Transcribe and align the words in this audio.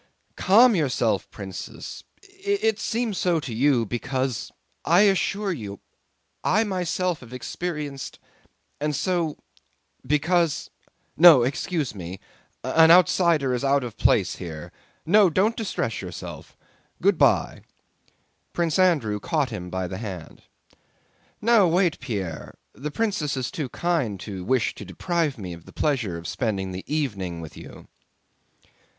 "Calm 0.35 0.75
yourself, 0.75 1.29
Princess! 1.29 2.03
It 2.23 2.79
seems 2.79 3.19
so 3.19 3.39
to 3.39 3.53
you 3.53 3.85
because.... 3.85 4.51
I 4.83 5.01
assure 5.01 5.53
you 5.53 5.79
I 6.43 6.63
myself 6.63 7.19
have 7.19 7.33
experienced... 7.33 8.17
and 8.79 8.95
so... 8.95 9.37
because... 10.03 10.71
No, 11.15 11.43
excuse 11.43 11.93
me! 11.93 12.19
An 12.63 12.89
outsider 12.89 13.53
is 13.53 13.63
out 13.63 13.83
of 13.83 13.95
place 13.95 14.37
here.... 14.37 14.71
No, 15.05 15.29
don't 15.29 15.55
distress 15.55 16.01
yourself.... 16.01 16.57
Good 16.99 17.19
by!" 17.19 17.61
Prince 18.53 18.79
Andrew 18.79 19.19
caught 19.19 19.51
him 19.51 19.69
by 19.69 19.85
the 19.87 19.99
hand. 19.99 20.41
"No, 21.43 21.67
wait, 21.67 21.99
Pierre! 21.99 22.55
The 22.73 22.89
princess 22.89 23.37
is 23.37 23.51
too 23.51 23.69
kind 23.69 24.19
to 24.21 24.43
wish 24.43 24.73
to 24.73 24.83
deprive 24.83 25.37
me 25.37 25.53
of 25.53 25.65
the 25.65 25.71
pleasure 25.71 26.17
of 26.17 26.27
spending 26.27 26.71
the 26.71 26.91
evening 26.91 27.39
with 27.39 27.55
you." 27.55 27.87